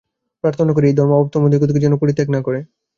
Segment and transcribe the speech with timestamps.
[0.43, 2.59] প্রার্থনা করি, এই ধর্মভাব তোমাদিগকে যেন পরিত্যাগ না করে।